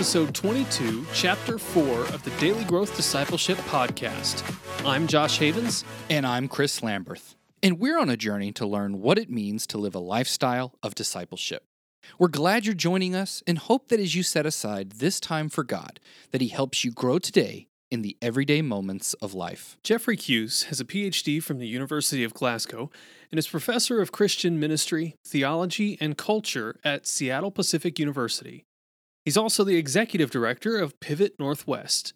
episode 0.00 0.34
22, 0.34 1.04
chapter 1.12 1.58
4 1.58 1.84
of 1.84 2.22
the 2.22 2.30
Daily 2.40 2.64
Growth 2.64 2.96
Discipleship 2.96 3.58
Podcast. 3.58 4.42
I'm 4.82 5.06
Josh 5.06 5.38
Havens. 5.38 5.84
And 6.08 6.26
I'm 6.26 6.48
Chris 6.48 6.80
Lamberth. 6.80 7.34
And 7.62 7.78
we're 7.78 7.98
on 7.98 8.08
a 8.08 8.16
journey 8.16 8.50
to 8.52 8.66
learn 8.66 9.02
what 9.02 9.18
it 9.18 9.28
means 9.28 9.66
to 9.66 9.76
live 9.76 9.94
a 9.94 9.98
lifestyle 9.98 10.72
of 10.82 10.94
discipleship. 10.94 11.64
We're 12.18 12.28
glad 12.28 12.64
you're 12.64 12.74
joining 12.74 13.14
us 13.14 13.42
and 13.46 13.58
hope 13.58 13.88
that 13.88 14.00
as 14.00 14.14
you 14.14 14.22
set 14.22 14.46
aside 14.46 14.92
this 14.92 15.20
time 15.20 15.50
for 15.50 15.64
God, 15.64 16.00
that 16.30 16.40
He 16.40 16.48
helps 16.48 16.82
you 16.82 16.92
grow 16.92 17.18
today 17.18 17.68
in 17.90 18.00
the 18.00 18.16
everyday 18.22 18.62
moments 18.62 19.12
of 19.14 19.34
life. 19.34 19.76
Jeffrey 19.84 20.16
Keuss 20.16 20.64
has 20.64 20.80
a 20.80 20.86
PhD 20.86 21.42
from 21.42 21.58
the 21.58 21.68
University 21.68 22.24
of 22.24 22.32
Glasgow 22.32 22.90
and 23.30 23.38
is 23.38 23.46
professor 23.46 24.00
of 24.00 24.12
Christian 24.12 24.58
ministry, 24.58 25.16
theology, 25.26 25.98
and 26.00 26.16
culture 26.16 26.80
at 26.82 27.06
Seattle 27.06 27.50
Pacific 27.50 27.98
University. 27.98 28.64
He's 29.24 29.36
also 29.36 29.64
the 29.64 29.76
executive 29.76 30.30
director 30.30 30.78
of 30.78 30.98
Pivot 31.00 31.34
Northwest. 31.38 32.14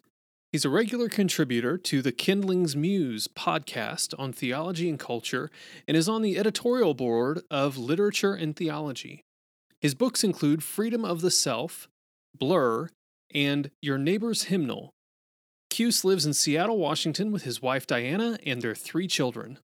He's 0.51 0.65
a 0.65 0.69
regular 0.69 1.09
contributor 1.09 1.77
to 1.77 2.01
the 2.01 2.11
Kindling's 2.11 2.75
Muse 2.75 3.27
podcast 3.27 4.13
on 4.17 4.31
theology 4.31 4.89
and 4.89 4.97
culture 4.97 5.51
and 5.87 5.95
is 5.97 6.09
on 6.09 6.21
the 6.21 6.37
editorial 6.37 6.93
board 6.93 7.41
of 7.51 7.77
Literature 7.77 8.33
and 8.33 8.55
Theology. 8.55 9.23
His 9.81 9.93
books 9.93 10.23
include 10.23 10.63
Freedom 10.63 11.03
of 11.03 11.21
the 11.21 11.29
Self, 11.29 11.87
Blur, 12.33 12.89
and 13.33 13.69
Your 13.81 13.97
Neighbor's 13.97 14.43
Hymnal. 14.43 14.91
Keuss 15.69 16.03
lives 16.05 16.25
in 16.25 16.33
Seattle, 16.33 16.77
Washington 16.77 17.31
with 17.31 17.43
his 17.43 17.61
wife 17.61 17.85
Diana 17.85 18.39
and 18.45 18.61
their 18.61 18.75
three 18.75 19.07
children. 19.07 19.59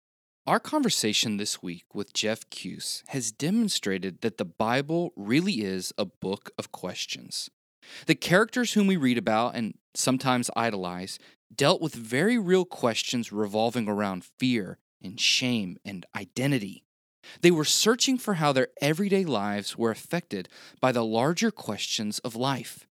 Our 0.48 0.60
conversation 0.60 1.38
this 1.38 1.62
week 1.62 1.86
with 1.94 2.14
Jeff 2.14 2.50
Keuss 2.50 3.04
has 3.10 3.32
demonstrated 3.32 4.22
that 4.22 4.40
the 4.40 4.46
Bible 4.46 5.14
really 5.16 5.62
is 5.62 5.94
a 6.00 6.06
book 6.06 6.50
of 6.58 6.72
questions. 6.72 7.52
The 8.08 8.16
characters 8.16 8.74
whom 8.74 8.88
we 8.88 8.98
read 8.98 9.20
about 9.20 9.54
and 9.54 9.76
sometimes 9.94 10.50
idolize 10.56 11.20
dealt 11.56 11.80
with 11.80 11.94
very 11.94 12.40
real 12.40 12.66
questions 12.66 13.32
revolving 13.32 13.88
around 13.88 14.26
fear 14.40 14.80
and 15.00 15.20
shame 15.20 15.78
and 15.86 16.08
identity. 16.16 16.86
They 17.42 17.52
were 17.52 17.64
searching 17.64 18.18
for 18.18 18.36
how 18.36 18.52
their 18.52 18.70
everyday 18.82 19.26
lives 19.26 19.78
were 19.78 19.92
affected 19.92 20.50
by 20.80 20.92
the 20.92 21.06
larger 21.06 21.52
questions 21.52 22.18
of 22.20 22.36
life. 22.36 22.88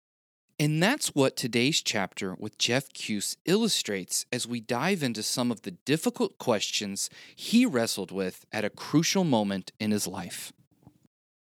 And 0.60 0.82
that's 0.82 1.14
what 1.14 1.38
today's 1.38 1.80
chapter 1.80 2.34
with 2.38 2.58
Jeff 2.58 2.92
Keuss 2.92 3.34
illustrates 3.46 4.26
as 4.30 4.46
we 4.46 4.60
dive 4.60 5.02
into 5.02 5.22
some 5.22 5.50
of 5.50 5.62
the 5.62 5.70
difficult 5.70 6.36
questions 6.36 7.08
he 7.34 7.64
wrestled 7.64 8.12
with 8.12 8.44
at 8.52 8.62
a 8.62 8.68
crucial 8.68 9.24
moment 9.24 9.72
in 9.80 9.90
his 9.90 10.06
life. 10.06 10.52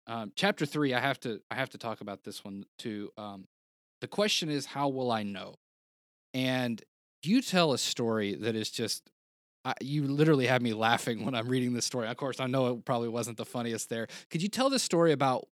Um, 0.08 0.32
chapter 0.38 0.66
three, 0.66 0.94
I 0.94 1.02
have 1.02 1.20
to 1.22 1.42
I 1.52 1.56
have 1.56 1.70
to 1.72 1.78
talk 1.78 2.00
about 2.00 2.24
this 2.24 2.46
one 2.46 2.64
too. 2.78 3.12
Um, 3.18 3.48
the 4.00 4.08
question 4.08 4.50
is, 4.50 4.66
how 4.66 4.88
will 4.88 5.12
I 5.12 5.24
know? 5.24 5.56
And 6.34 6.82
you 7.22 7.42
tell 7.42 7.74
a 7.74 7.78
story 7.78 8.36
that 8.36 8.56
is 8.56 8.72
just 8.72 9.04
I, 9.66 9.74
you 9.82 10.08
literally 10.08 10.48
have 10.48 10.62
me 10.62 10.74
laughing 10.74 11.26
when 11.26 11.36
I'm 11.36 11.50
reading 11.50 11.74
this 11.74 11.86
story. 11.86 12.08
Of 12.08 12.16
course, 12.16 12.40
I 12.40 12.48
know 12.48 12.68
it 12.68 12.86
probably 12.86 13.10
wasn't 13.10 13.36
the 13.36 13.46
funniest 13.46 13.90
there. 13.90 14.08
Could 14.30 14.42
you 14.42 14.48
tell 14.48 14.70
the 14.70 14.80
story 14.80 15.12
about 15.12 15.50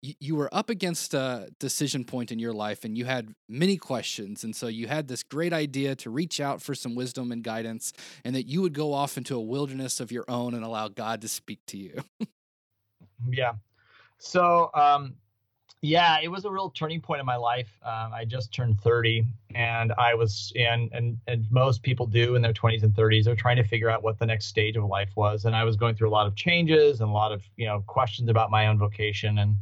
you, 0.00 0.36
were 0.36 0.52
up 0.54 0.70
against 0.70 1.14
a 1.14 1.48
decision 1.58 2.04
point 2.04 2.30
in 2.30 2.38
your 2.38 2.52
life 2.52 2.84
and 2.84 2.96
you 2.96 3.04
had 3.04 3.34
many 3.48 3.76
questions 3.76 4.44
and 4.44 4.54
so 4.54 4.68
you 4.68 4.86
had 4.86 5.08
this 5.08 5.22
great 5.22 5.52
idea 5.52 5.94
to 5.96 6.10
reach 6.10 6.40
out 6.40 6.62
for 6.62 6.74
some 6.74 6.94
wisdom 6.94 7.32
and 7.32 7.42
guidance 7.42 7.92
and 8.24 8.34
that 8.34 8.46
you 8.46 8.62
would 8.62 8.74
go 8.74 8.92
off 8.92 9.16
into 9.16 9.34
a 9.34 9.40
wilderness 9.40 10.00
of 10.00 10.12
your 10.12 10.24
own 10.28 10.54
and 10.54 10.64
allow 10.64 10.88
god 10.88 11.20
to 11.20 11.28
speak 11.28 11.60
to 11.66 11.76
you. 11.76 12.02
Yeah. 13.32 13.54
So 14.18 14.70
um 14.74 15.14
yeah 15.80 16.18
it 16.20 16.28
was 16.28 16.44
a 16.44 16.50
real 16.50 16.70
turning 16.70 17.00
point 17.00 17.20
in 17.20 17.26
my 17.26 17.36
life 17.36 17.68
um, 17.84 18.12
i 18.12 18.24
just 18.24 18.52
turned 18.52 18.80
30 18.80 19.24
and 19.54 19.92
i 19.96 20.12
was 20.12 20.52
in 20.56 20.88
and, 20.92 21.16
and 21.28 21.46
most 21.50 21.82
people 21.82 22.06
do 22.06 22.34
in 22.34 22.42
their 22.42 22.52
20s 22.52 22.82
and 22.82 22.92
30s 22.94 23.24
they're 23.24 23.36
trying 23.36 23.56
to 23.56 23.64
figure 23.64 23.88
out 23.88 24.02
what 24.02 24.18
the 24.18 24.26
next 24.26 24.46
stage 24.46 24.76
of 24.76 24.84
life 24.84 25.10
was 25.14 25.44
and 25.44 25.54
i 25.54 25.62
was 25.62 25.76
going 25.76 25.94
through 25.94 26.08
a 26.08 26.10
lot 26.10 26.26
of 26.26 26.34
changes 26.34 27.00
and 27.00 27.08
a 27.08 27.12
lot 27.12 27.30
of 27.30 27.42
you 27.56 27.66
know 27.66 27.82
questions 27.86 28.28
about 28.28 28.50
my 28.50 28.66
own 28.66 28.76
vocation 28.76 29.38
and 29.38 29.54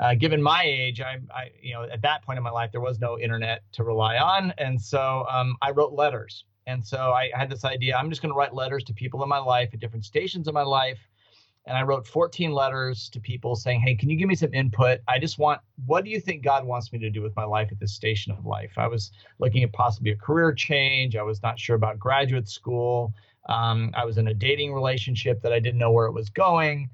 uh, 0.00 0.14
given 0.14 0.42
my 0.42 0.62
age, 0.64 1.00
I, 1.02 1.18
I, 1.32 1.50
you 1.60 1.74
know, 1.74 1.82
at 1.82 2.00
that 2.02 2.22
point 2.24 2.38
in 2.38 2.42
my 2.42 2.50
life, 2.50 2.72
there 2.72 2.80
was 2.80 2.98
no 3.00 3.18
internet 3.18 3.62
to 3.72 3.84
rely 3.84 4.16
on, 4.16 4.52
and 4.56 4.80
so 4.80 5.26
um, 5.30 5.56
I 5.60 5.70
wrote 5.72 5.92
letters. 5.92 6.44
And 6.66 6.84
so 6.84 7.12
I 7.12 7.30
had 7.34 7.50
this 7.50 7.64
idea: 7.64 7.96
I'm 7.96 8.08
just 8.08 8.22
going 8.22 8.32
to 8.32 8.36
write 8.36 8.54
letters 8.54 8.82
to 8.84 8.94
people 8.94 9.22
in 9.22 9.28
my 9.28 9.38
life 9.38 9.70
at 9.74 9.80
different 9.80 10.04
stations 10.04 10.48
of 10.48 10.54
my 10.54 10.62
life. 10.62 10.98
And 11.66 11.76
I 11.76 11.82
wrote 11.82 12.06
14 12.06 12.52
letters 12.52 13.10
to 13.10 13.20
people 13.20 13.54
saying, 13.54 13.80
"Hey, 13.80 13.94
can 13.94 14.08
you 14.08 14.16
give 14.16 14.28
me 14.28 14.34
some 14.34 14.54
input? 14.54 15.00
I 15.06 15.18
just 15.18 15.38
want. 15.38 15.60
What 15.84 16.04
do 16.04 16.10
you 16.10 16.18
think 16.18 16.42
God 16.42 16.64
wants 16.64 16.92
me 16.92 16.98
to 17.00 17.10
do 17.10 17.20
with 17.20 17.36
my 17.36 17.44
life 17.44 17.68
at 17.70 17.78
this 17.78 17.92
station 17.92 18.32
of 18.32 18.46
life? 18.46 18.72
I 18.78 18.86
was 18.86 19.10
looking 19.38 19.62
at 19.64 19.72
possibly 19.72 20.12
a 20.12 20.16
career 20.16 20.54
change. 20.54 21.14
I 21.14 21.22
was 21.22 21.42
not 21.42 21.58
sure 21.58 21.76
about 21.76 21.98
graduate 21.98 22.48
school. 22.48 23.12
Um, 23.50 23.90
I 23.94 24.06
was 24.06 24.16
in 24.16 24.28
a 24.28 24.34
dating 24.34 24.72
relationship 24.72 25.42
that 25.42 25.52
I 25.52 25.60
didn't 25.60 25.78
know 25.78 25.92
where 25.92 26.06
it 26.06 26.12
was 26.12 26.30
going." 26.30 26.88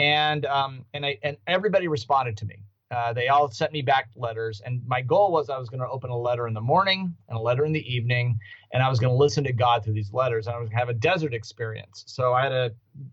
And 0.00 0.46
um, 0.46 0.86
and 0.94 1.04
I 1.04 1.18
and 1.22 1.36
everybody 1.46 1.86
responded 1.86 2.36
to 2.38 2.46
me. 2.46 2.64
Uh, 2.90 3.12
they 3.12 3.28
all 3.28 3.48
sent 3.48 3.70
me 3.70 3.82
back 3.82 4.08
letters, 4.16 4.62
and 4.64 4.82
my 4.86 5.00
goal 5.00 5.30
was 5.30 5.48
I 5.48 5.58
was 5.58 5.68
going 5.68 5.80
to 5.80 5.88
open 5.88 6.10
a 6.10 6.16
letter 6.16 6.48
in 6.48 6.54
the 6.54 6.60
morning 6.60 7.14
and 7.28 7.38
a 7.38 7.40
letter 7.40 7.64
in 7.64 7.72
the 7.72 7.94
evening, 7.94 8.38
and 8.72 8.82
I 8.82 8.88
was 8.88 8.98
going 8.98 9.12
to 9.12 9.16
listen 9.16 9.44
to 9.44 9.52
God 9.52 9.84
through 9.84 9.92
these 9.92 10.12
letters, 10.12 10.46
and 10.46 10.56
I 10.56 10.58
was 10.58 10.70
going 10.70 10.78
to 10.78 10.80
have 10.80 10.88
a 10.88 10.94
desert 10.94 11.32
experience. 11.34 12.02
So 12.08 12.32
I 12.32 12.42
had 12.42 12.52
a 12.52 12.72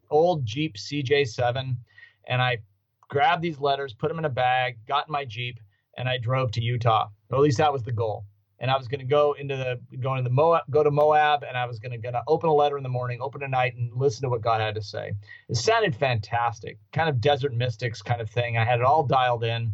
old 0.09 0.45
Jeep 0.45 0.77
CJ7, 0.77 1.75
and 2.27 2.41
I 2.41 2.57
grabbed 3.09 3.43
these 3.43 3.59
letters, 3.59 3.93
put 3.93 4.07
them 4.07 4.17
in 4.17 4.25
a 4.25 4.29
bag, 4.29 4.77
got 4.87 5.09
in 5.09 5.11
my 5.11 5.25
Jeep, 5.25 5.59
and 5.97 6.09
I 6.09 6.17
drove 6.17 6.51
to 6.53 6.61
Utah. 6.61 7.09
Or 7.29 7.37
at 7.37 7.43
least 7.43 7.57
that 7.57 7.71
was 7.71 7.83
the 7.83 7.91
goal 7.91 8.23
and 8.59 8.72
I 8.72 8.78
was 8.78 8.88
going 8.88 9.00
to 9.00 9.06
go 9.06 9.35
into 9.38 9.56
the 9.56 9.79
going 9.97 10.18
to 10.18 10.23
the 10.23 10.34
Moab, 10.34 10.63
go 10.69 10.84
to 10.84 10.91
Moab, 10.91 11.44
and 11.44 11.57
I 11.57 11.66
was 11.66 11.79
going 11.79 11.91
to 11.91 11.97
gonna 11.97 12.23
open 12.28 12.50
a 12.50 12.53
letter 12.53 12.78
in 12.78 12.84
the 12.84 12.90
morning, 12.90 13.19
open 13.22 13.44
at 13.44 13.50
night, 13.50 13.75
and 13.75 13.91
listen 13.95 14.23
to 14.23 14.29
what 14.29 14.41
God 14.41 14.62
had 14.62 14.75
to 14.75 14.81
say. 14.81 15.13
It 15.50 15.56
sounded 15.56 15.95
fantastic, 15.95 16.78
kind 16.91 17.09
of 17.09 17.22
desert 17.22 17.53
mystics 17.53 18.01
kind 18.01 18.22
of 18.22 18.29
thing. 18.29 18.57
I 18.57 18.66
had 18.66 18.79
it 18.79 18.85
all 18.85 19.03
dialed 19.03 19.44
in, 19.44 19.72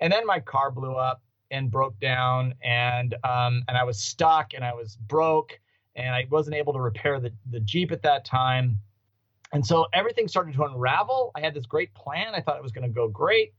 and 0.00 0.12
then 0.12 0.26
my 0.26 0.40
car 0.40 0.70
blew 0.70 0.94
up 0.94 1.22
and 1.50 1.70
broke 1.70 1.98
down, 2.00 2.54
and 2.62 3.14
um, 3.24 3.62
and 3.68 3.76
I 3.76 3.84
was 3.84 4.00
stuck, 4.00 4.54
and 4.54 4.64
I 4.64 4.72
was 4.72 4.96
broke, 4.96 5.58
and 5.94 6.14
I 6.14 6.26
wasn't 6.30 6.56
able 6.56 6.72
to 6.72 6.80
repair 6.80 7.20
the 7.20 7.32
the 7.50 7.60
Jeep 7.60 7.92
at 7.92 8.02
that 8.02 8.24
time, 8.24 8.78
and 9.52 9.64
so 9.64 9.86
everything 9.92 10.28
started 10.28 10.54
to 10.54 10.64
unravel. 10.64 11.30
I 11.34 11.40
had 11.40 11.54
this 11.54 11.66
great 11.66 11.92
plan. 11.94 12.34
I 12.34 12.40
thought 12.40 12.56
it 12.56 12.62
was 12.62 12.72
going 12.72 12.88
to 12.88 12.94
go 12.94 13.08
great 13.08 13.52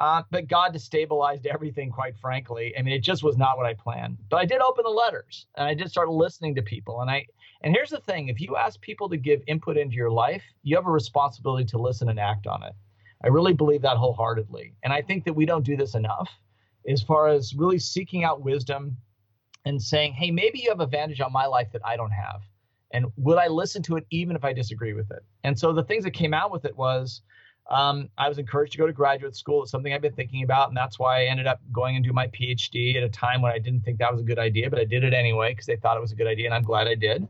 uh, 0.00 0.22
but 0.30 0.48
God 0.48 0.74
destabilized 0.74 1.46
everything, 1.46 1.90
quite 1.90 2.16
frankly. 2.16 2.74
I 2.78 2.82
mean, 2.82 2.94
it 2.94 3.02
just 3.02 3.22
was 3.22 3.36
not 3.36 3.58
what 3.58 3.66
I 3.66 3.74
planned. 3.74 4.16
But 4.30 4.38
I 4.38 4.46
did 4.46 4.60
open 4.60 4.84
the 4.84 4.90
letters 4.90 5.46
and 5.56 5.66
I 5.66 5.74
did 5.74 5.90
start 5.90 6.08
listening 6.08 6.54
to 6.54 6.62
people. 6.62 7.02
And 7.02 7.10
I 7.10 7.26
and 7.62 7.74
here's 7.74 7.90
the 7.90 8.00
thing: 8.00 8.28
if 8.28 8.40
you 8.40 8.56
ask 8.56 8.80
people 8.80 9.08
to 9.10 9.18
give 9.18 9.42
input 9.46 9.76
into 9.76 9.96
your 9.96 10.10
life, 10.10 10.42
you 10.62 10.74
have 10.76 10.86
a 10.86 10.90
responsibility 10.90 11.66
to 11.66 11.78
listen 11.78 12.08
and 12.08 12.18
act 12.18 12.46
on 12.46 12.62
it. 12.62 12.72
I 13.22 13.28
really 13.28 13.52
believe 13.52 13.82
that 13.82 13.98
wholeheartedly. 13.98 14.74
And 14.82 14.92
I 14.92 15.02
think 15.02 15.24
that 15.24 15.34
we 15.34 15.44
don't 15.44 15.64
do 15.64 15.76
this 15.76 15.94
enough 15.94 16.30
as 16.88 17.02
far 17.02 17.28
as 17.28 17.54
really 17.54 17.78
seeking 17.78 18.24
out 18.24 18.42
wisdom 18.42 18.96
and 19.66 19.80
saying, 19.80 20.14
hey, 20.14 20.30
maybe 20.30 20.60
you 20.60 20.70
have 20.70 20.80
a 20.80 20.86
vantage 20.86 21.20
on 21.20 21.30
my 21.30 21.44
life 21.44 21.68
that 21.72 21.82
I 21.84 21.96
don't 21.96 22.12
have. 22.12 22.40
And 22.92 23.06
would 23.16 23.36
I 23.36 23.48
listen 23.48 23.82
to 23.84 23.96
it 23.96 24.06
even 24.10 24.34
if 24.36 24.44
I 24.44 24.54
disagree 24.54 24.94
with 24.94 25.10
it? 25.10 25.22
And 25.44 25.58
so 25.58 25.72
the 25.72 25.84
things 25.84 26.04
that 26.04 26.12
came 26.12 26.32
out 26.32 26.50
with 26.50 26.64
it 26.64 26.76
was 26.76 27.20
um, 27.70 28.08
I 28.18 28.28
was 28.28 28.38
encouraged 28.38 28.72
to 28.72 28.78
go 28.78 28.86
to 28.86 28.92
graduate 28.92 29.36
school. 29.36 29.62
It's 29.62 29.70
something 29.70 29.92
I've 29.92 30.02
been 30.02 30.12
thinking 30.12 30.42
about, 30.42 30.68
and 30.68 30.76
that's 30.76 30.98
why 30.98 31.22
I 31.22 31.24
ended 31.26 31.46
up 31.46 31.60
going 31.72 31.96
and 31.96 32.04
do 32.04 32.12
my 32.12 32.26
PhD 32.28 32.96
at 32.96 33.04
a 33.04 33.08
time 33.08 33.42
when 33.42 33.52
I 33.52 33.58
didn't 33.58 33.82
think 33.82 33.98
that 33.98 34.12
was 34.12 34.20
a 34.20 34.24
good 34.24 34.38
idea, 34.38 34.68
but 34.68 34.78
I 34.78 34.84
did 34.84 35.04
it 35.04 35.14
anyway 35.14 35.52
because 35.52 35.66
they 35.66 35.76
thought 35.76 35.96
it 35.96 36.00
was 36.00 36.12
a 36.12 36.16
good 36.16 36.26
idea, 36.26 36.46
and 36.46 36.54
I'm 36.54 36.62
glad 36.64 36.88
I 36.88 36.96
did. 36.96 37.28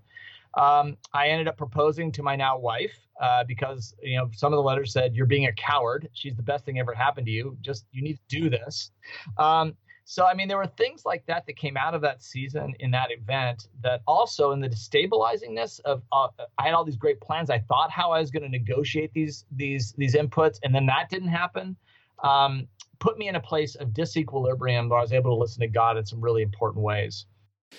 Um, 0.55 0.97
I 1.12 1.29
ended 1.29 1.47
up 1.47 1.56
proposing 1.56 2.11
to 2.12 2.23
my 2.23 2.35
now 2.35 2.59
wife 2.59 2.99
uh, 3.20 3.44
because 3.44 3.94
you 4.03 4.17
know 4.17 4.31
some 4.35 4.53
of 4.53 4.56
the 4.56 4.62
letters 4.62 4.93
said 4.93 5.14
you're 5.14 5.26
being 5.26 5.47
a 5.47 5.53
coward. 5.53 6.09
She's 6.12 6.35
the 6.35 6.43
best 6.43 6.64
thing 6.64 6.79
ever 6.79 6.94
happened 6.94 7.26
to 7.26 7.32
you. 7.32 7.56
Just 7.61 7.85
you 7.93 8.03
need 8.03 8.19
to 8.29 8.41
do 8.41 8.50
this. 8.50 8.91
Um, 9.38 9.75
so, 10.11 10.27
I 10.27 10.35
mean, 10.35 10.49
there 10.49 10.57
were 10.57 10.67
things 10.67 11.05
like 11.05 11.25
that 11.27 11.47
that 11.47 11.57
came 11.57 11.77
out 11.77 11.95
of 11.95 12.01
that 12.01 12.21
season 12.21 12.75
in 12.81 12.91
that 12.91 13.12
event 13.12 13.69
that 13.85 14.03
also 14.09 14.51
in 14.51 14.59
the 14.59 14.69
destabilizingness 14.69 15.79
of 15.85 16.03
uh, 16.11 16.27
I 16.59 16.65
had 16.65 16.75
all 16.75 16.85
these 16.85 16.97
great 16.97 17.21
plans. 17.21 17.49
I 17.49 17.61
thought 17.61 17.93
how 17.93 18.11
I 18.11 18.19
was 18.19 18.33
going 18.33 18.43
to 18.43 18.49
negotiate 18.49 19.12
these 19.15 19.45
these 19.53 19.95
these 19.97 20.17
inputs, 20.17 20.59
and 20.65 20.75
then 20.75 20.85
that 20.87 21.11
didn't 21.11 21.29
happen. 21.29 21.77
Um, 22.25 22.67
put 22.99 23.19
me 23.19 23.29
in 23.29 23.37
a 23.37 23.41
place 23.41 23.77
of 23.77 23.91
disequilibrium 23.91 24.89
where 24.91 24.99
I 24.99 25.03
was 25.03 25.12
able 25.12 25.31
to 25.31 25.41
listen 25.41 25.61
to 25.61 25.69
God 25.69 25.97
in 25.97 26.05
some 26.05 26.21
really 26.21 26.43
important 26.43 26.83
ways. 26.83 27.27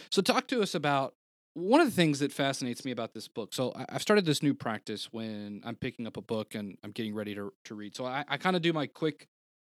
So, 0.10 0.22
talk 0.22 0.48
to 0.48 0.62
us 0.62 0.74
about 0.74 1.16
one 1.54 1.81
of 1.81 1.88
the 1.88 1.94
things 1.94 2.19
that 2.19 2.31
fascinates 2.31 2.86
me 2.86 2.92
about 2.92 3.13
this 3.13 3.28
book. 3.28 3.54
So, 3.54 3.74
I've 3.75 4.01
started 4.01 4.25
this 4.25 4.42
new 4.42 4.54
practice 4.54 5.10
when 5.12 5.60
I'm 5.66 5.75
picking 5.75 6.07
up 6.07 6.16
a 6.16 6.22
book 6.22 6.56
and 6.56 6.78
I'm 6.81 6.92
getting 6.92 7.13
ready 7.13 7.36
to, 7.36 7.51
to 7.66 7.75
read. 7.75 7.94
So, 7.94 8.06
I, 8.06 8.24
I 8.25 8.38
kind 8.38 8.56
of 8.56 8.62
do 8.62 8.72
my 8.72 8.88
quick 8.88 9.28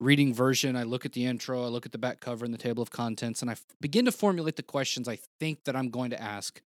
reading 0.03 0.33
version, 0.33 0.75
I 0.75 0.83
look 0.83 1.05
at 1.05 1.13
the 1.13 1.25
intro, 1.25 1.63
I 1.63 1.67
look 1.67 1.85
at 1.85 1.91
the 1.91 1.97
back 1.97 2.19
cover 2.19 2.45
and 2.45 2.53
the 2.53 2.57
table 2.57 2.83
of 2.83 2.91
contents, 2.91 3.41
and 3.41 3.49
I 3.49 3.53
f- 3.53 3.65
begin 3.79 4.05
to 4.05 4.11
formulate 4.11 4.55
the 4.55 4.63
questions 4.63 5.07
I 5.07 5.17
think 5.39 5.63
that 5.63 5.75
I'm 5.75 5.89
going 5.89 6.11
to 6.11 6.21
ask 6.21 6.61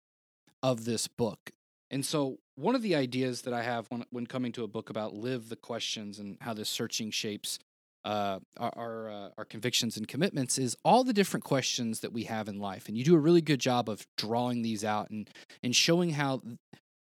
of 0.62 0.84
this 0.84 1.08
book. 1.08 1.50
And 1.90 2.04
so, 2.06 2.38
one 2.56 2.74
of 2.74 2.82
the 2.82 2.94
ideas 2.94 3.42
that 3.42 3.54
I 3.54 3.62
have 3.62 3.86
when, 3.88 4.04
when 4.10 4.26
coming 4.26 4.52
to 4.52 4.64
a 4.64 4.68
book 4.68 4.90
about 4.90 5.14
live 5.14 5.48
the 5.48 5.56
questions 5.56 6.18
and 6.18 6.36
how 6.40 6.54
this 6.54 6.68
searching 6.68 7.10
shapes 7.10 7.58
uh, 8.04 8.40
our 8.56 8.72
our, 8.76 9.10
uh, 9.10 9.28
our 9.38 9.44
convictions 9.44 9.96
and 9.96 10.08
commitments 10.08 10.58
is 10.58 10.76
all 10.84 11.04
the 11.04 11.12
different 11.12 11.44
questions 11.44 12.00
that 12.00 12.12
we 12.12 12.24
have 12.24 12.48
in 12.48 12.58
life, 12.58 12.88
and 12.88 12.96
you 12.96 13.04
do 13.04 13.14
a 13.14 13.18
really 13.18 13.40
good 13.40 13.60
job 13.60 13.88
of 13.88 14.06
drawing 14.16 14.62
these 14.62 14.84
out 14.84 15.10
and 15.10 15.30
and 15.62 15.74
showing 15.76 16.10
how 16.10 16.42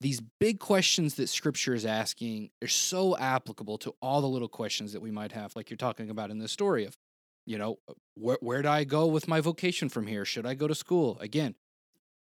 these 0.02 0.22
big 0.40 0.60
questions 0.60 1.16
that 1.16 1.28
Scripture 1.28 1.74
is 1.74 1.86
asking 1.86 2.52
are 2.64 2.68
so 2.68 3.18
applicable 3.18 3.78
to 3.80 3.94
all 4.02 4.22
the 4.22 4.28
little 4.30 4.48
questions 4.48 4.94
that 4.94 5.02
we 5.02 5.12
might 5.12 5.34
have, 5.34 5.56
like 5.56 5.70
you're 5.70 5.78
talking 5.78 6.10
about 6.10 6.32
in 6.32 6.40
this 6.40 6.52
story 6.52 6.86
of, 6.86 6.98
you 7.46 7.58
know, 7.58 7.80
where 8.16 8.38
where 8.42 8.62
do 8.62 8.70
I 8.70 8.84
go 8.84 9.08
with 9.08 9.28
my 9.28 9.42
vocation 9.42 9.90
from 9.90 10.08
here? 10.08 10.24
Should 10.24 10.46
I 10.46 10.54
go 10.54 10.68
to 10.68 10.76
school 10.76 11.18
again? 11.20 11.56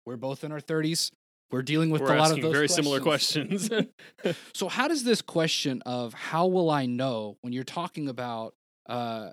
We're 0.06 0.18
both 0.18 0.44
in 0.44 0.52
our 0.52 0.60
thirties. 0.60 1.12
We're 1.52 1.62
dealing 1.62 1.92
with 1.92 2.02
We're 2.02 2.16
a 2.16 2.20
lot 2.20 2.32
of 2.32 2.42
those 2.42 2.52
very 2.52 2.68
questions. 2.68 2.76
similar 2.76 3.00
questions. 3.00 3.70
So 4.54 4.68
how 4.68 4.88
does 4.88 5.04
this 5.04 5.22
question 5.22 5.82
of 5.86 6.14
how 6.14 6.48
will 6.48 6.70
I 6.70 6.86
know 6.88 7.38
when 7.42 7.54
you're 7.54 7.64
talking 7.64 8.10
about 8.10 8.54
uh, 8.90 9.30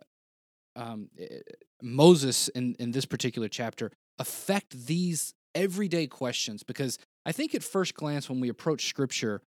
um, 0.76 1.08
eh, 1.19 1.40
Moses 1.82 2.49
in 2.49 2.76
in 2.79 2.93
this 2.93 3.06
particular 3.06 3.49
chapter 3.49 3.90
affect 4.19 4.87
these 4.87 5.35
everyday 5.55 6.06
questions? 6.06 6.62
Because 6.62 6.99
I 7.26 7.32
think 7.32 7.55
at 7.55 7.62
first 7.62 7.94
glance 7.94 8.29
when 8.29 8.41
we 8.41 8.49
approach 8.49 8.87
Scripture, 8.87 9.43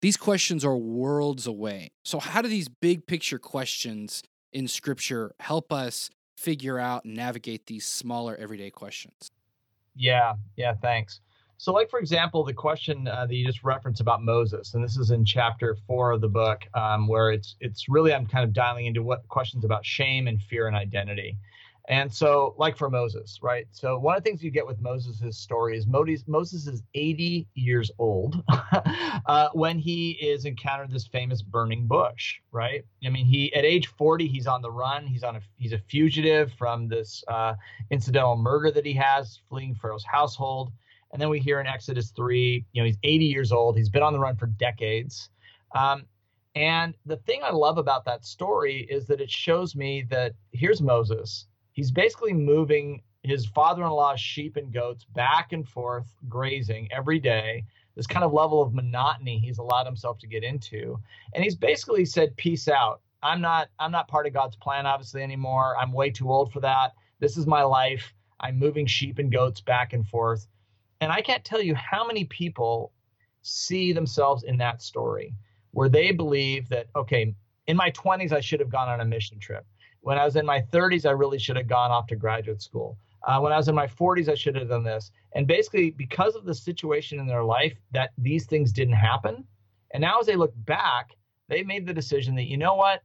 these 0.00 0.16
questions 0.16 0.64
are 0.64 0.76
worlds 0.76 1.46
away. 1.46 1.90
So 2.04 2.20
how 2.20 2.42
do 2.42 2.48
these 2.48 2.68
big 2.68 3.06
picture 3.06 3.38
questions 3.38 4.22
in 4.52 4.68
Scripture 4.68 5.34
help 5.40 5.72
us 5.72 6.10
figure 6.36 6.78
out 6.78 7.04
and 7.04 7.14
navigate 7.14 7.66
these 7.66 7.86
smaller 7.86 8.36
everyday 8.36 8.70
questions? 8.70 9.30
Yeah, 9.94 10.34
yeah, 10.56 10.74
thanks. 10.74 11.20
So, 11.58 11.72
like 11.72 11.88
for 11.88 11.98
example, 11.98 12.44
the 12.44 12.52
question 12.52 13.08
uh, 13.08 13.24
that 13.26 13.34
you 13.34 13.46
just 13.46 13.64
referenced 13.64 14.02
about 14.02 14.22
Moses, 14.22 14.74
and 14.74 14.84
this 14.84 14.98
is 14.98 15.10
in 15.10 15.24
chapter 15.24 15.74
four 15.86 16.10
of 16.10 16.20
the 16.20 16.28
book, 16.28 16.62
um, 16.74 17.08
where 17.08 17.30
it's 17.30 17.56
it's 17.60 17.88
really 17.88 18.12
I'm 18.12 18.26
kind 18.26 18.44
of 18.44 18.52
dialing 18.52 18.84
into 18.84 19.02
what 19.02 19.26
questions 19.28 19.64
about 19.64 19.84
shame 19.84 20.28
and 20.28 20.40
fear 20.42 20.66
and 20.66 20.76
identity. 20.76 21.38
And 21.88 22.12
so, 22.12 22.54
like 22.58 22.76
for 22.76 22.90
Moses, 22.90 23.38
right? 23.42 23.66
So, 23.70 23.96
one 23.96 24.16
of 24.16 24.24
the 24.24 24.28
things 24.28 24.42
you 24.42 24.50
get 24.50 24.66
with 24.66 24.80
Moses' 24.80 25.38
story 25.38 25.76
is 25.76 25.86
Moses, 25.86 26.66
is 26.66 26.82
80 26.94 27.46
years 27.54 27.92
old 27.98 28.42
uh, 29.26 29.50
when 29.52 29.78
he 29.78 30.12
is 30.12 30.46
encountered 30.46 30.90
this 30.90 31.06
famous 31.06 31.42
burning 31.42 31.86
bush, 31.86 32.40
right? 32.50 32.84
I 33.04 33.10
mean, 33.10 33.24
he 33.24 33.54
at 33.54 33.64
age 33.64 33.86
40, 33.86 34.26
he's 34.26 34.48
on 34.48 34.62
the 34.62 34.70
run. 34.70 35.06
He's 35.06 35.22
on 35.22 35.36
a 35.36 35.40
he's 35.58 35.72
a 35.72 35.78
fugitive 35.78 36.52
from 36.58 36.88
this 36.88 37.22
uh, 37.28 37.54
incidental 37.90 38.36
murder 38.36 38.72
that 38.72 38.84
he 38.84 38.94
has, 38.94 39.40
fleeing 39.48 39.76
Pharaoh's 39.76 40.04
household. 40.04 40.72
And 41.12 41.22
then 41.22 41.28
we 41.28 41.38
hear 41.38 41.60
in 41.60 41.68
Exodus 41.68 42.10
3, 42.10 42.64
you 42.72 42.82
know, 42.82 42.86
he's 42.86 42.98
80 43.04 43.24
years 43.26 43.52
old. 43.52 43.76
He's 43.76 43.88
been 43.88 44.02
on 44.02 44.12
the 44.12 44.18
run 44.18 44.36
for 44.36 44.46
decades. 44.46 45.30
Um, 45.74 46.04
and 46.56 46.94
the 47.04 47.18
thing 47.18 47.42
I 47.44 47.52
love 47.52 47.78
about 47.78 48.04
that 48.06 48.24
story 48.24 48.86
is 48.90 49.06
that 49.06 49.20
it 49.20 49.30
shows 49.30 49.76
me 49.76 50.06
that 50.10 50.32
here's 50.52 50.82
Moses. 50.82 51.46
He's 51.76 51.90
basically 51.90 52.32
moving 52.32 53.02
his 53.22 53.44
father 53.44 53.84
in 53.84 53.90
law's 53.90 54.18
sheep 54.18 54.56
and 54.56 54.72
goats 54.72 55.04
back 55.04 55.52
and 55.52 55.68
forth 55.68 56.06
grazing 56.26 56.88
every 56.90 57.18
day. 57.18 57.64
This 57.94 58.06
kind 58.06 58.24
of 58.24 58.32
level 58.32 58.62
of 58.62 58.72
monotony 58.72 59.38
he's 59.38 59.58
allowed 59.58 59.84
himself 59.84 60.18
to 60.20 60.26
get 60.26 60.42
into. 60.42 60.98
And 61.34 61.44
he's 61.44 61.54
basically 61.54 62.06
said, 62.06 62.34
Peace 62.38 62.66
out. 62.66 63.02
I'm 63.22 63.42
not 63.42 63.68
I'm 63.78 63.92
not 63.92 64.08
part 64.08 64.26
of 64.26 64.32
God's 64.32 64.56
plan 64.56 64.86
obviously 64.86 65.22
anymore. 65.22 65.76
I'm 65.78 65.92
way 65.92 66.08
too 66.08 66.30
old 66.30 66.50
for 66.50 66.60
that. 66.60 66.94
This 67.20 67.36
is 67.36 67.46
my 67.46 67.62
life. 67.62 68.14
I'm 68.40 68.58
moving 68.58 68.86
sheep 68.86 69.18
and 69.18 69.30
goats 69.30 69.60
back 69.60 69.92
and 69.92 70.06
forth. 70.06 70.46
And 71.02 71.12
I 71.12 71.20
can't 71.20 71.44
tell 71.44 71.60
you 71.60 71.74
how 71.74 72.06
many 72.06 72.24
people 72.24 72.90
see 73.42 73.92
themselves 73.92 74.44
in 74.44 74.56
that 74.58 74.80
story 74.80 75.34
where 75.72 75.90
they 75.90 76.10
believe 76.10 76.70
that, 76.70 76.86
okay, 76.96 77.34
in 77.66 77.76
my 77.76 77.90
20s, 77.90 78.32
I 78.32 78.40
should 78.40 78.60
have 78.60 78.70
gone 78.70 78.88
on 78.88 79.02
a 79.02 79.04
mission 79.04 79.38
trip. 79.38 79.66
When 80.06 80.18
I 80.18 80.24
was 80.24 80.36
in 80.36 80.46
my 80.46 80.60
30s, 80.60 81.04
I 81.04 81.10
really 81.10 81.36
should 81.36 81.56
have 81.56 81.66
gone 81.66 81.90
off 81.90 82.06
to 82.06 82.14
graduate 82.14 82.62
school. 82.62 82.96
Uh, 83.26 83.40
when 83.40 83.52
I 83.52 83.56
was 83.56 83.66
in 83.66 83.74
my 83.74 83.88
40s, 83.88 84.28
I 84.28 84.36
should 84.36 84.54
have 84.54 84.68
done 84.68 84.84
this. 84.84 85.10
And 85.34 85.48
basically, 85.48 85.90
because 85.90 86.36
of 86.36 86.44
the 86.44 86.54
situation 86.54 87.18
in 87.18 87.26
their 87.26 87.42
life, 87.42 87.76
that 87.90 88.12
these 88.16 88.46
things 88.46 88.70
didn't 88.70 88.94
happen. 88.94 89.42
And 89.90 90.00
now, 90.00 90.20
as 90.20 90.26
they 90.26 90.36
look 90.36 90.52
back, 90.58 91.16
they 91.48 91.64
made 91.64 91.88
the 91.88 91.92
decision 91.92 92.36
that, 92.36 92.44
you 92.44 92.56
know 92.56 92.76
what? 92.76 93.02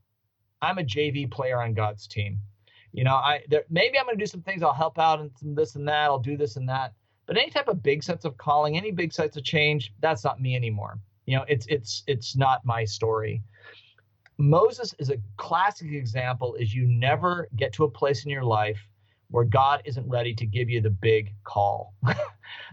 I'm 0.62 0.78
a 0.78 0.84
JV 0.84 1.32
player 1.32 1.60
on 1.60 1.74
God's 1.74 2.06
team. 2.06 2.38
You 2.92 3.04
know, 3.04 3.16
I 3.16 3.42
there, 3.50 3.64
maybe 3.72 3.98
I'm 3.98 4.06
going 4.06 4.16
to 4.16 4.24
do 4.24 4.28
some 4.28 4.44
things. 4.44 4.62
I'll 4.62 4.72
help 4.72 5.00
out 5.00 5.22
and 5.22 5.32
some 5.40 5.56
this 5.56 5.76
and 5.76 5.88
that. 5.88 6.04
I'll 6.04 6.20
do 6.20 6.38
this 6.38 6.56
and 6.56 6.70
that. 6.70 6.94
But 7.26 7.36
any 7.36 7.50
type 7.50 7.68
of 7.68 7.82
big 7.82 8.04
sense 8.04 8.26
of 8.26 8.38
calling, 8.38 8.78
any 8.78 8.92
big 8.92 9.12
sense 9.12 9.36
of 9.36 9.44
change, 9.44 9.92
that's 10.02 10.24
not 10.24 10.40
me 10.40 10.56
anymore. 10.56 11.00
You 11.26 11.38
know, 11.38 11.46
it's 11.48 11.66
it's 11.66 12.04
it's 12.06 12.36
not 12.36 12.64
my 12.64 12.86
story. 12.86 13.42
Moses 14.42 14.96
is 15.00 15.10
a 15.10 15.18
classic 15.38 15.92
example 15.92 16.56
is 16.56 16.74
you 16.74 16.88
never 16.88 17.48
get 17.56 17.74
to 17.74 17.84
a 17.84 17.90
place 17.90 18.26
in 18.26 18.32
your 18.32 18.44
life 18.44 18.80
where 19.30 19.46
God 19.46 19.82
isn't 19.86 20.10
ready 20.10 20.34
to 20.36 20.46
give 20.46 20.70
you 20.70 20.82
the 20.82 20.90
big 20.90 21.34
call. 21.44 21.94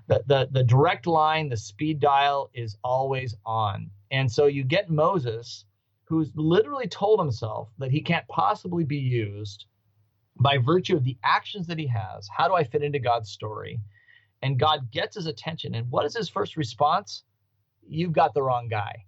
the, 0.09 0.23
the 0.27 0.49
the 0.51 0.65
direct 0.65 1.07
line, 1.07 1.49
the 1.49 1.57
speed 1.57 2.01
dial 2.01 2.51
is 2.55 2.77
always 2.83 3.35
on. 3.47 3.91
And 4.11 4.31
so 4.31 4.47
you 4.47 4.65
get 4.65 4.91
Moses 4.91 5.65
who's 6.05 6.33
literally 6.35 6.89
told 6.89 7.21
himself 7.21 7.69
that 7.79 7.91
he 7.91 8.01
can't 8.01 8.27
possibly 8.29 8.83
be 8.83 8.97
used 8.97 9.67
by 10.41 10.57
virtue 10.57 10.97
of 10.97 11.05
the 11.05 11.19
actions 11.23 11.67
that 11.67 11.79
he 11.79 11.87
has. 11.87 12.27
How 12.35 12.49
do 12.49 12.55
I 12.55 12.65
fit 12.65 12.83
into 12.83 12.99
God's 12.99 13.31
story? 13.31 13.79
And 14.41 14.59
God 14.59 14.91
gets 14.91 15.17
his 15.17 15.27
attention. 15.27 15.75
And 15.75 15.91
what 15.91 16.07
is 16.07 16.17
his 16.17 16.31
first 16.31 16.57
response? 16.57 17.25
You've 17.87 18.13
got 18.13 18.33
the 18.33 18.43
wrong 18.43 18.69
guy. 18.69 19.05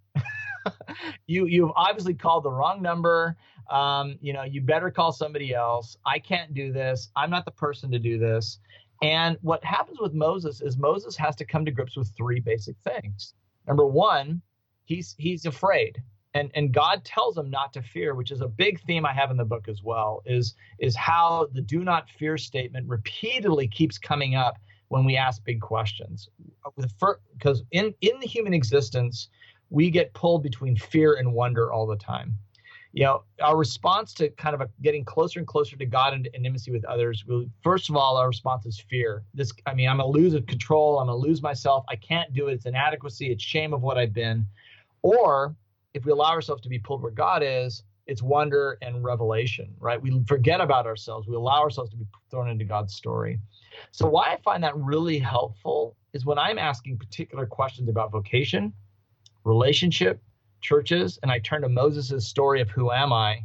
you 1.27 1.47
you've 1.47 1.73
obviously 1.77 2.15
called 2.15 2.45
the 2.45 2.51
wrong 2.51 2.83
number. 2.83 3.37
Um, 3.71 4.19
you 4.21 4.33
know, 4.33 4.43
you 4.43 4.61
better 4.61 4.91
call 4.91 5.13
somebody 5.13 5.55
else. 5.55 5.97
I 6.05 6.19
can't 6.19 6.55
do 6.55 6.73
this. 6.73 7.11
I'm 7.17 7.31
not 7.31 7.45
the 7.45 7.53
person 7.53 7.91
to 7.93 7.99
do 7.99 8.19
this. 8.19 8.59
And 9.03 9.39
what 9.43 9.65
happens 9.65 9.99
with 10.01 10.13
Moses 10.13 10.61
is 10.61 10.77
Moses 10.77 11.17
has 11.17 11.37
to 11.37 11.45
come 11.45 11.65
to 11.65 11.71
grips 11.71 11.97
with 11.97 12.11
three 12.17 12.41
basic 12.41 12.77
things. 12.79 13.35
Number 13.67 13.87
one, 13.87 14.43
he's 14.85 15.15
he's 15.19 15.47
afraid. 15.47 16.03
And 16.35 16.51
and 16.55 16.73
God 16.73 17.05
tells 17.05 17.37
him 17.37 17.51
not 17.51 17.73
to 17.73 17.83
fear, 17.83 18.15
which 18.15 18.31
is 18.31 18.41
a 18.41 18.49
big 18.49 18.81
theme 18.83 19.07
I 19.07 19.13
have 19.13 19.31
in 19.31 19.37
the 19.37 19.45
book 19.45 19.69
as 19.69 19.83
well, 19.83 20.23
is 20.27 20.55
is 20.79 20.97
how 20.97 21.49
the 21.53 21.63
do 21.63 21.85
not 21.85 22.11
fear 22.11 22.37
statement 22.37 22.89
repeatedly 22.89 23.69
keeps 23.69 23.99
coming 23.99 24.35
up 24.35 24.59
when 24.91 25.05
we 25.05 25.17
ask 25.17 25.43
big 25.45 25.61
questions. 25.61 26.29
Because 27.37 27.63
in, 27.71 27.95
in 28.01 28.19
the 28.21 28.27
human 28.27 28.53
existence, 28.53 29.29
we 29.71 29.91
get 29.91 30.13
pulled 30.15 30.43
between 30.43 30.77
fear 30.77 31.15
and 31.15 31.33
wonder 31.33 31.73
all 31.73 31.87
the 31.87 31.97
time. 31.97 32.35
You 32.93 33.05
know, 33.05 33.23
our 33.41 33.57
response 33.57 34.13
to 34.15 34.31
kind 34.31 34.53
of 34.53 34.61
a, 34.61 34.69
getting 34.83 35.05
closer 35.05 35.39
and 35.39 35.47
closer 35.47 35.77
to 35.77 35.87
God 35.87 36.13
and, 36.13 36.29
intimacy 36.35 36.73
with 36.73 36.85
others, 36.85 37.25
will, 37.25 37.47
first 37.63 37.89
of 37.89 37.95
all, 37.97 38.17
our 38.17 38.27
response 38.27 38.67
is 38.67 38.81
fear. 38.81 39.23
This, 39.33 39.53
I 39.65 39.75
mean, 39.75 39.89
I'm 39.89 39.99
gonna 39.99 40.09
lose 40.09 40.35
control. 40.49 40.99
I'm 40.99 41.07
gonna 41.07 41.17
lose 41.17 41.41
myself. 41.41 41.85
I 41.89 41.95
can't 41.95 42.33
do 42.35 42.49
it. 42.49 42.55
It's 42.55 42.67
inadequacy. 42.67 43.31
It's 43.31 43.45
shame 43.45 43.73
of 43.73 43.83
what 43.83 43.97
I've 43.97 44.13
been. 44.13 44.45
Or 45.03 45.55
if 45.95 46.05
we 46.05 46.11
allow 46.11 46.31
ourselves 46.31 46.63
to 46.63 46.69
be 46.69 46.81
pulled 46.81 47.03
where 47.03 47.13
God 47.13 47.43
is, 47.45 47.85
it's 48.07 48.23
wonder 48.23 48.77
and 48.83 49.05
revelation, 49.05 49.73
right? 49.79 50.03
We 50.03 50.21
forget 50.27 50.61
about 50.61 50.85
ourselves. 50.85 51.29
We 51.29 51.37
allow 51.37 51.61
ourselves 51.61 51.91
to 51.93 51.97
be 51.97 52.07
thrown 52.29 52.49
into 52.49 52.65
God's 52.65 52.95
story. 52.95 53.39
So, 53.93 54.09
why 54.09 54.33
I 54.33 54.39
find 54.43 54.65
that 54.65 54.77
really 54.77 55.21
helpful 55.21 55.97
is 56.13 56.27
when 56.27 56.37
I'm 56.37 56.59
asking 56.59 56.99
particular 56.99 57.47
questions 57.47 57.89
about 57.89 58.11
vocation, 58.11 58.73
relationship, 59.45 60.23
churches, 60.61 61.19
and 61.23 61.31
I 61.31 61.39
turn 61.39 61.63
to 61.63 61.69
Moses' 61.69 62.27
story 62.27 62.61
of 62.61 62.71
who 62.71 62.91
am 62.91 63.13
I, 63.13 63.45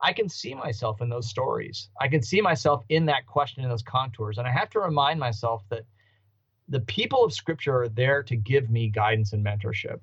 I 0.00 0.12
can 0.12 0.28
see 0.28 0.54
myself 0.54 1.00
in 1.00 1.08
those 1.08 1.28
stories. 1.28 1.88
I 2.00 2.08
can 2.08 2.22
see 2.22 2.40
myself 2.40 2.84
in 2.88 3.06
that 3.06 3.26
question, 3.26 3.62
in 3.62 3.70
those 3.70 3.82
contours. 3.82 4.38
And 4.38 4.46
I 4.46 4.50
have 4.50 4.70
to 4.70 4.80
remind 4.80 5.18
myself 5.18 5.62
that 5.70 5.84
the 6.68 6.80
people 6.80 7.24
of 7.24 7.32
Scripture 7.32 7.82
are 7.82 7.88
there 7.88 8.22
to 8.22 8.36
give 8.36 8.70
me 8.70 8.88
guidance 8.88 9.32
and 9.32 9.44
mentorship. 9.44 10.00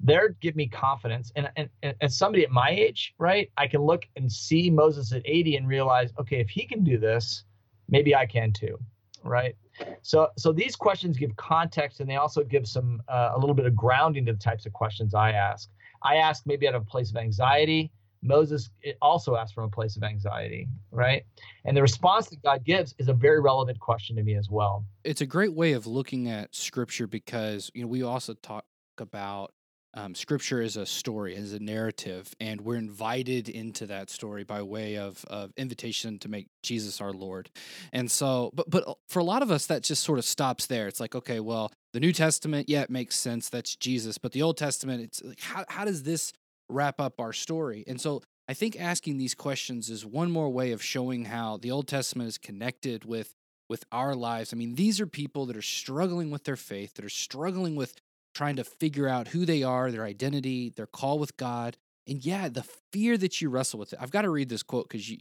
They're 0.00 0.30
give 0.40 0.56
me 0.56 0.68
confidence. 0.68 1.32
And, 1.36 1.50
and, 1.56 1.68
and 1.82 1.94
as 2.00 2.16
somebody 2.16 2.44
at 2.44 2.50
my 2.50 2.70
age, 2.70 3.14
right, 3.18 3.50
I 3.56 3.66
can 3.66 3.82
look 3.82 4.04
and 4.16 4.30
see 4.30 4.70
Moses 4.70 5.12
at 5.12 5.22
80 5.24 5.56
and 5.56 5.68
realize, 5.68 6.10
okay, 6.18 6.40
if 6.40 6.50
he 6.50 6.66
can 6.66 6.84
do 6.84 6.98
this, 6.98 7.44
maybe 7.88 8.14
I 8.14 8.26
can 8.26 8.52
too 8.52 8.78
right? 9.24 9.56
So, 10.02 10.28
so 10.36 10.52
these 10.52 10.76
questions 10.76 11.16
give 11.16 11.34
context, 11.36 12.00
and 12.00 12.08
they 12.08 12.16
also 12.16 12.44
give 12.44 12.66
some 12.66 13.02
uh, 13.08 13.32
a 13.34 13.38
little 13.38 13.54
bit 13.54 13.66
of 13.66 13.74
grounding 13.74 14.26
to 14.26 14.32
the 14.32 14.38
types 14.38 14.66
of 14.66 14.72
questions 14.72 15.14
I 15.14 15.32
ask. 15.32 15.70
I 16.02 16.16
ask 16.16 16.44
maybe 16.46 16.68
out 16.68 16.74
of 16.74 16.82
a 16.82 16.84
place 16.84 17.10
of 17.10 17.16
anxiety. 17.16 17.90
Moses 18.22 18.70
also 19.02 19.36
asked 19.36 19.54
from 19.54 19.64
a 19.64 19.68
place 19.68 19.96
of 19.96 20.02
anxiety, 20.02 20.66
right? 20.90 21.24
And 21.66 21.76
the 21.76 21.82
response 21.82 22.30
that 22.30 22.42
God 22.42 22.64
gives 22.64 22.94
is 22.98 23.08
a 23.08 23.12
very 23.12 23.40
relevant 23.40 23.78
question 23.78 24.16
to 24.16 24.22
me 24.22 24.34
as 24.34 24.48
well. 24.48 24.84
It's 25.04 25.20
a 25.20 25.26
great 25.26 25.52
way 25.52 25.72
of 25.72 25.86
looking 25.86 26.28
at 26.28 26.54
Scripture 26.54 27.06
because 27.06 27.70
you 27.74 27.82
know 27.82 27.88
we 27.88 28.02
also 28.02 28.32
talk 28.34 28.64
about 28.98 29.52
um, 29.94 30.14
scripture 30.14 30.60
is 30.60 30.76
a 30.76 30.84
story, 30.84 31.34
is 31.34 31.52
a 31.52 31.60
narrative, 31.60 32.34
and 32.40 32.60
we're 32.60 32.76
invited 32.76 33.48
into 33.48 33.86
that 33.86 34.10
story 34.10 34.44
by 34.44 34.62
way 34.62 34.96
of, 34.96 35.24
of 35.26 35.52
invitation 35.56 36.18
to 36.20 36.28
make 36.28 36.48
Jesus 36.62 37.00
our 37.00 37.12
Lord. 37.12 37.50
And 37.92 38.10
so, 38.10 38.50
but 38.54 38.68
but 38.68 38.88
uh, 38.88 38.94
for 39.08 39.20
a 39.20 39.24
lot 39.24 39.42
of 39.42 39.50
us, 39.50 39.66
that 39.66 39.82
just 39.82 40.02
sort 40.02 40.18
of 40.18 40.24
stops 40.24 40.66
there. 40.66 40.88
It's 40.88 41.00
like, 41.00 41.14
okay, 41.14 41.40
well, 41.40 41.72
the 41.92 42.00
New 42.00 42.12
Testament, 42.12 42.68
yeah, 42.68 42.82
it 42.82 42.90
makes 42.90 43.16
sense. 43.16 43.48
That's 43.48 43.76
Jesus. 43.76 44.18
But 44.18 44.32
the 44.32 44.42
Old 44.42 44.56
Testament, 44.56 45.02
it's 45.02 45.22
like, 45.22 45.40
how 45.40 45.64
how 45.68 45.84
does 45.84 46.02
this 46.02 46.32
wrap 46.68 47.00
up 47.00 47.20
our 47.20 47.32
story? 47.32 47.84
And 47.86 48.00
so 48.00 48.22
I 48.48 48.54
think 48.54 48.78
asking 48.78 49.18
these 49.18 49.34
questions 49.34 49.88
is 49.90 50.04
one 50.04 50.30
more 50.30 50.50
way 50.50 50.72
of 50.72 50.82
showing 50.82 51.26
how 51.26 51.56
the 51.56 51.70
Old 51.70 51.86
Testament 51.88 52.28
is 52.28 52.38
connected 52.38 53.04
with 53.04 53.34
with 53.68 53.84
our 53.90 54.14
lives. 54.14 54.52
I 54.52 54.56
mean, 54.56 54.74
these 54.74 55.00
are 55.00 55.06
people 55.06 55.46
that 55.46 55.56
are 55.56 55.62
struggling 55.62 56.30
with 56.30 56.44
their 56.44 56.56
faith, 56.56 56.94
that 56.94 57.04
are 57.04 57.08
struggling 57.08 57.76
with 57.76 57.94
trying 58.34 58.56
to 58.56 58.64
figure 58.64 59.08
out 59.08 59.28
who 59.28 59.46
they 59.46 59.62
are, 59.62 59.90
their 59.90 60.04
identity, 60.04 60.70
their 60.70 60.86
call 60.86 61.18
with 61.18 61.36
God. 61.36 61.76
And 62.06 62.24
yeah, 62.24 62.48
the 62.48 62.64
fear 62.92 63.16
that 63.16 63.40
you 63.40 63.48
wrestle 63.48 63.78
with 63.78 63.92
it. 63.92 63.98
I've 64.02 64.10
got 64.10 64.22
to 64.22 64.30
read 64.30 64.48
this 64.48 64.62
quote 64.62 64.88
because 64.88 65.08
you 65.08 65.18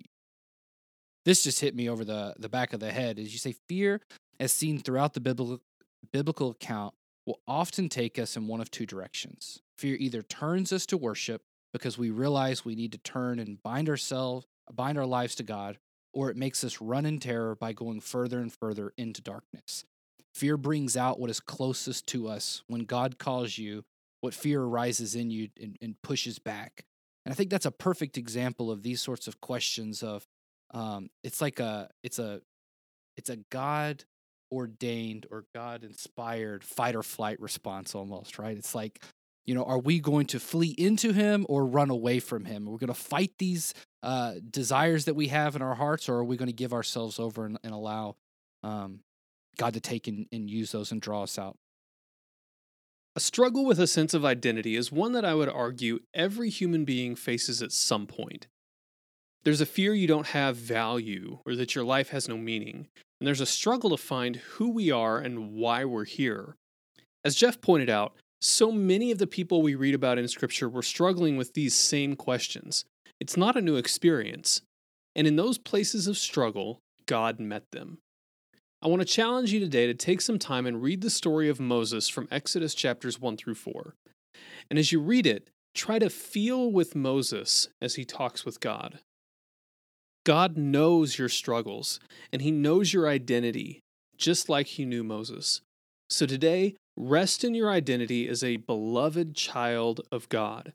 this 1.25 1.43
just 1.43 1.61
hit 1.61 1.73
me 1.73 1.89
over 1.89 2.03
the, 2.03 2.33
the 2.37 2.49
back 2.49 2.73
of 2.73 2.79
the 2.79 2.91
head. 2.91 3.17
Is 3.17 3.31
you 3.31 3.39
say 3.39 3.55
fear 3.69 4.01
as 4.39 4.51
seen 4.51 4.79
throughout 4.79 5.13
the 5.13 5.21
biblical 5.21 5.61
biblical 6.11 6.51
account 6.51 6.93
will 7.25 7.39
often 7.47 7.87
take 7.87 8.19
us 8.19 8.35
in 8.35 8.47
one 8.47 8.59
of 8.59 8.69
two 8.69 8.85
directions. 8.85 9.61
Fear 9.77 9.95
either 9.95 10.21
turns 10.21 10.73
us 10.73 10.85
to 10.87 10.97
worship 10.97 11.41
because 11.71 11.97
we 11.97 12.09
realize 12.09 12.65
we 12.65 12.75
need 12.75 12.91
to 12.91 12.97
turn 12.97 13.39
and 13.39 13.61
bind 13.63 13.87
ourselves, 13.87 14.45
bind 14.73 14.97
our 14.97 15.05
lives 15.05 15.35
to 15.35 15.43
God, 15.43 15.77
or 16.13 16.29
it 16.29 16.37
makes 16.37 16.63
us 16.63 16.81
run 16.81 17.05
in 17.05 17.19
terror 17.19 17.55
by 17.55 17.73
going 17.73 18.01
further 18.01 18.39
and 18.39 18.51
further 18.53 18.93
into 18.97 19.21
darkness. 19.21 19.85
Fear 20.33 20.57
brings 20.57 20.97
out 20.97 21.19
what 21.19 21.29
is 21.29 21.39
closest 21.39 22.07
to 22.07 22.27
us. 22.27 22.63
When 22.67 22.85
God 22.85 23.17
calls 23.17 23.57
you, 23.57 23.83
what 24.21 24.33
fear 24.33 24.61
arises 24.61 25.15
in 25.15 25.29
you 25.29 25.49
and, 25.61 25.77
and 25.81 26.01
pushes 26.01 26.39
back. 26.39 26.85
And 27.25 27.31
I 27.31 27.35
think 27.35 27.49
that's 27.49 27.65
a 27.65 27.71
perfect 27.71 28.17
example 28.17 28.71
of 28.71 28.81
these 28.81 29.01
sorts 29.01 29.27
of 29.27 29.41
questions 29.41 30.01
of 30.01 30.25
um, 30.73 31.09
it's 31.23 31.41
like 31.41 31.59
a 31.59 31.89
it's 32.03 32.19
a 32.19 32.41
it's 33.15 33.29
a 33.29 33.37
God 33.51 34.03
ordained 34.51 35.25
or 35.31 35.45
God 35.53 35.83
inspired 35.83 36.63
fight 36.63 36.95
or 36.95 37.03
flight 37.03 37.39
response 37.39 37.95
almost, 37.95 38.39
right? 38.39 38.55
It's 38.57 38.75
like, 38.75 39.03
you 39.45 39.55
know, 39.55 39.63
are 39.63 39.79
we 39.79 39.99
going 39.99 40.27
to 40.27 40.39
flee 40.39 40.75
into 40.77 41.11
him 41.11 41.45
or 41.49 41.65
run 41.65 41.89
away 41.89 42.19
from 42.19 42.45
him? 42.45 42.65
We're 42.65 42.77
going 42.77 42.87
to 42.87 42.93
fight 42.93 43.31
these 43.39 43.73
uh, 44.03 44.35
desires 44.49 45.05
that 45.05 45.15
we 45.15 45.27
have 45.27 45.55
in 45.55 45.61
our 45.61 45.75
hearts, 45.75 46.07
or 46.07 46.15
are 46.15 46.23
we 46.23 46.37
going 46.37 46.47
to 46.47 46.53
give 46.53 46.73
ourselves 46.73 47.19
over 47.19 47.45
and, 47.45 47.57
and 47.63 47.73
allow 47.73 48.15
um, 48.63 48.99
God 49.57 49.73
to 49.73 49.79
take 49.79 50.07
and, 50.07 50.25
and 50.31 50.49
use 50.49 50.71
those 50.71 50.91
and 50.91 51.01
draw 51.01 51.23
us 51.23 51.37
out? 51.37 51.55
A 53.15 53.19
struggle 53.19 53.65
with 53.65 53.79
a 53.79 53.85
sense 53.85 54.13
of 54.13 54.25
identity 54.25 54.75
is 54.75 54.91
one 54.91 55.11
that 55.11 55.25
I 55.25 55.35
would 55.35 55.49
argue 55.49 55.99
every 56.13 56.49
human 56.49 56.83
being 56.83 57.15
faces 57.15 57.61
at 57.61 57.71
some 57.71 58.07
point. 58.07 58.47
There's 59.43 59.61
a 59.61 59.65
fear 59.65 59.93
you 59.93 60.07
don't 60.07 60.27
have 60.27 60.55
value 60.55 61.39
or 61.45 61.55
that 61.55 61.75
your 61.75 61.83
life 61.83 62.09
has 62.09 62.27
no 62.27 62.37
meaning, 62.37 62.87
and 63.19 63.27
there's 63.27 63.41
a 63.41 63.45
struggle 63.45 63.89
to 63.91 63.97
find 63.97 64.37
who 64.37 64.69
we 64.69 64.89
are 64.89 65.19
and 65.19 65.53
why 65.53 65.85
we're 65.85 66.05
here. 66.05 66.55
As 67.23 67.35
Jeff 67.35 67.61
pointed 67.61 67.89
out, 67.89 68.13
so 68.41 68.71
many 68.71 69.11
of 69.11 69.19
the 69.19 69.27
people 69.27 69.61
we 69.61 69.75
read 69.75 69.95
about 69.95 70.17
in 70.17 70.27
Scripture 70.27 70.67
were 70.67 70.81
struggling 70.81 71.37
with 71.37 71.53
these 71.53 71.73
same 71.73 72.15
questions. 72.15 72.83
It's 73.19 73.37
not 73.37 73.55
a 73.55 73.61
new 73.61 73.75
experience. 73.75 74.61
And 75.15 75.27
in 75.27 75.35
those 75.35 75.57
places 75.57 76.07
of 76.07 76.17
struggle, 76.17 76.79
God 77.05 77.39
met 77.39 77.63
them. 77.71 77.99
I 78.83 78.89
want 78.89 78.99
to 78.99 79.07
challenge 79.07 79.53
you 79.53 79.61
today 79.61 79.87
to 79.87 79.93
take 79.93 80.19
some 80.19 80.37
time 80.37 80.65
and 80.65 80.81
read 80.81 80.99
the 80.99 81.09
story 81.09 81.47
of 81.47 81.57
Moses 81.57 82.09
from 82.09 82.27
Exodus 82.29 82.75
chapters 82.75 83.17
1 83.17 83.37
through 83.37 83.55
4. 83.55 83.95
And 84.69 84.77
as 84.77 84.91
you 84.91 84.99
read 84.99 85.25
it, 85.25 85.49
try 85.73 85.99
to 85.99 86.09
feel 86.09 86.69
with 86.69 86.93
Moses 86.93 87.69
as 87.81 87.95
he 87.95 88.03
talks 88.03 88.43
with 88.43 88.59
God. 88.59 88.99
God 90.25 90.57
knows 90.57 91.17
your 91.17 91.29
struggles 91.29 92.01
and 92.33 92.41
he 92.41 92.51
knows 92.51 92.91
your 92.91 93.07
identity, 93.07 93.79
just 94.17 94.49
like 94.49 94.67
he 94.67 94.83
knew 94.83 95.05
Moses. 95.05 95.61
So 96.09 96.25
today, 96.25 96.75
rest 96.97 97.45
in 97.45 97.55
your 97.55 97.71
identity 97.71 98.27
as 98.27 98.43
a 98.43 98.57
beloved 98.57 99.33
child 99.33 100.01
of 100.11 100.27
God. 100.27 100.73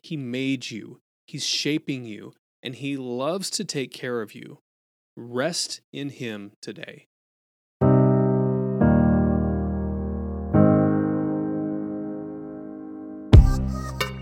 He 0.00 0.16
made 0.16 0.70
you, 0.70 1.00
he's 1.26 1.44
shaping 1.44 2.04
you, 2.04 2.34
and 2.62 2.76
he 2.76 2.96
loves 2.96 3.50
to 3.50 3.64
take 3.64 3.92
care 3.92 4.22
of 4.22 4.32
you. 4.32 4.58
Rest 5.16 5.80
in 5.92 6.10
him 6.10 6.52
today. 6.62 7.06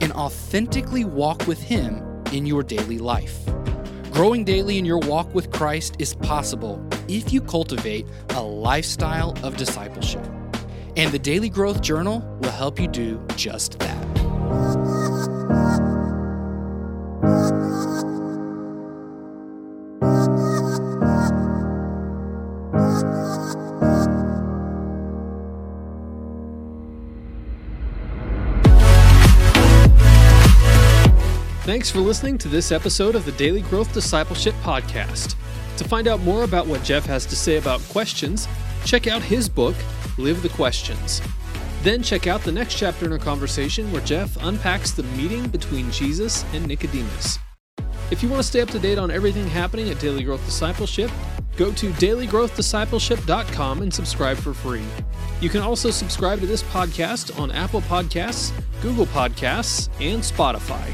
and 0.00 0.12
authentically 0.12 1.04
walk 1.04 1.46
with 1.46 1.60
Him 1.60 2.02
in 2.32 2.46
your 2.46 2.62
daily 2.62 2.98
life. 2.98 3.38
Growing 4.12 4.44
daily 4.44 4.78
in 4.78 4.84
your 4.84 4.98
walk 5.00 5.34
with 5.34 5.50
Christ 5.50 5.96
is 5.98 6.14
possible 6.14 6.82
if 7.08 7.32
you 7.32 7.40
cultivate 7.40 8.06
a 8.30 8.42
lifestyle 8.42 9.34
of 9.42 9.56
discipleship. 9.56 10.24
And 10.96 11.12
the 11.12 11.18
Daily 11.18 11.50
Growth 11.50 11.82
Journal 11.82 12.20
will 12.40 12.50
help 12.50 12.80
you 12.80 12.88
do 12.88 13.22
just 13.36 13.78
that. 13.80 13.95
Thanks 31.76 31.90
for 31.90 32.00
listening 32.00 32.38
to 32.38 32.48
this 32.48 32.72
episode 32.72 33.14
of 33.14 33.26
the 33.26 33.32
Daily 33.32 33.60
Growth 33.60 33.92
Discipleship 33.92 34.54
Podcast. 34.62 35.34
To 35.76 35.84
find 35.84 36.08
out 36.08 36.20
more 36.20 36.44
about 36.44 36.66
what 36.66 36.82
Jeff 36.82 37.04
has 37.04 37.26
to 37.26 37.36
say 37.36 37.58
about 37.58 37.82
questions, 37.90 38.48
check 38.86 39.06
out 39.06 39.20
his 39.20 39.46
book, 39.46 39.74
Live 40.16 40.40
the 40.40 40.48
Questions. 40.48 41.20
Then 41.82 42.02
check 42.02 42.26
out 42.26 42.40
the 42.40 42.50
next 42.50 42.76
chapter 42.76 43.04
in 43.04 43.12
our 43.12 43.18
conversation 43.18 43.92
where 43.92 44.00
Jeff 44.00 44.42
unpacks 44.42 44.92
the 44.92 45.02
meeting 45.02 45.48
between 45.48 45.90
Jesus 45.90 46.46
and 46.54 46.66
Nicodemus. 46.66 47.38
If 48.10 48.22
you 48.22 48.30
want 48.30 48.40
to 48.40 48.48
stay 48.48 48.62
up 48.62 48.70
to 48.70 48.78
date 48.78 48.96
on 48.96 49.10
everything 49.10 49.46
happening 49.46 49.90
at 49.90 50.00
Daily 50.00 50.24
Growth 50.24 50.46
Discipleship, 50.46 51.10
go 51.58 51.72
to 51.72 51.90
dailygrowthdiscipleship.com 51.90 53.82
and 53.82 53.92
subscribe 53.92 54.38
for 54.38 54.54
free. 54.54 54.86
You 55.42 55.50
can 55.50 55.60
also 55.60 55.90
subscribe 55.90 56.40
to 56.40 56.46
this 56.46 56.62
podcast 56.62 57.38
on 57.38 57.50
Apple 57.50 57.82
Podcasts, 57.82 58.50
Google 58.80 59.04
Podcasts, 59.04 59.90
and 60.00 60.22
Spotify. 60.22 60.90